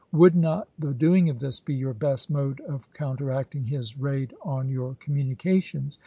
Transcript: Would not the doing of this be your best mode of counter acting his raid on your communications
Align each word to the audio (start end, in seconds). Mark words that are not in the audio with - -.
Would 0.13 0.35
not 0.35 0.67
the 0.79 0.95
doing 0.95 1.29
of 1.29 1.37
this 1.37 1.59
be 1.59 1.75
your 1.75 1.93
best 1.93 2.31
mode 2.31 2.59
of 2.61 2.91
counter 2.91 3.29
acting 3.29 3.65
his 3.65 3.99
raid 3.99 4.33
on 4.41 4.67
your 4.67 4.95
communications 4.95 5.99